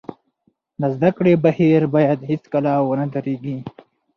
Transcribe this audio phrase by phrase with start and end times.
[0.81, 3.57] د زده کړې بهیر باید هېڅکله ونه درېږي.